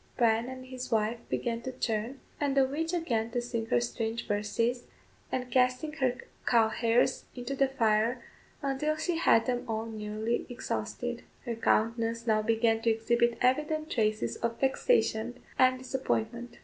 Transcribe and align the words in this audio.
Bryan 0.17 0.49
and 0.49 0.65
his 0.65 0.89
wife 0.91 1.19
began 1.29 1.61
to 1.61 1.71
churn, 1.77 2.21
and 2.39 2.57
the 2.57 2.65
witch 2.65 2.91
again 2.91 3.29
to 3.33 3.39
sing 3.39 3.67
her 3.67 3.79
strange 3.79 4.27
verses, 4.27 4.85
and 5.31 5.51
casting 5.51 5.93
her 5.93 6.17
cow 6.47 6.69
hairs 6.69 7.25
into 7.35 7.55
the 7.55 7.67
fire 7.67 8.19
until 8.63 8.95
she 8.97 9.17
had 9.17 9.45
them 9.45 9.63
all 9.67 9.85
nearly 9.85 10.47
exhausted. 10.49 11.21
Her 11.45 11.53
countenance 11.53 12.25
now 12.25 12.41
began 12.41 12.81
to 12.81 12.89
exhibit 12.89 13.37
evident 13.41 13.91
traces 13.91 14.37
of 14.37 14.59
vexation 14.59 15.37
and 15.59 15.77
disappointment. 15.77 16.57